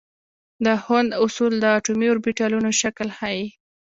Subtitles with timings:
[0.65, 3.45] د هوند اصول د اټومي اوربیتالونو شکل ښيي.